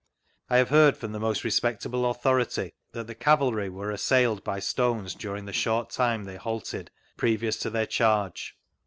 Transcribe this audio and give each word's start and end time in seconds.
I 0.49 0.57
have 0.57 0.69
heard 0.69 0.97
from 0.97 1.11
the 1.11 1.19
most 1.19 1.43
respectable 1.43 2.09
authority 2.09 2.73
that 2.91 3.05
the 3.05 3.13
cavalry 3.13 3.69
were 3.69 3.91
assailed 3.91 4.43
by 4.43 4.59
stcHies 4.59 5.15
during 5.15 5.45
the 5.45 5.53
short 5.53 5.91
time 5.91 6.23
they 6.23 6.37
halted 6.37 6.89
previous 7.17 7.55
to 7.57 7.69
their 7.69 7.85
charge. 7.85 8.57